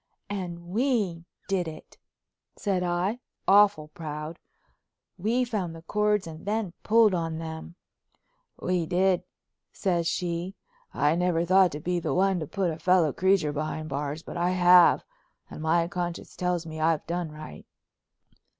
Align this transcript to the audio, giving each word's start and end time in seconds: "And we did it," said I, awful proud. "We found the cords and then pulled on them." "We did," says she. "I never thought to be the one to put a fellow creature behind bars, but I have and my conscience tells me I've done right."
"And 0.31 0.69
we 0.69 1.25
did 1.47 1.67
it," 1.67 1.99
said 2.55 2.81
I, 2.81 3.19
awful 3.47 3.89
proud. 3.89 4.39
"We 5.19 5.45
found 5.45 5.75
the 5.75 5.83
cords 5.83 6.25
and 6.25 6.43
then 6.47 6.73
pulled 6.81 7.13
on 7.13 7.37
them." 7.37 7.75
"We 8.59 8.87
did," 8.87 9.21
says 9.71 10.07
she. 10.07 10.55
"I 10.91 11.13
never 11.13 11.45
thought 11.45 11.71
to 11.73 11.79
be 11.79 11.99
the 11.99 12.15
one 12.15 12.39
to 12.39 12.47
put 12.47 12.71
a 12.71 12.79
fellow 12.79 13.13
creature 13.13 13.53
behind 13.53 13.89
bars, 13.89 14.23
but 14.23 14.37
I 14.37 14.49
have 14.49 15.05
and 15.51 15.61
my 15.61 15.87
conscience 15.87 16.35
tells 16.35 16.65
me 16.65 16.79
I've 16.79 17.05
done 17.05 17.31
right." 17.31 17.67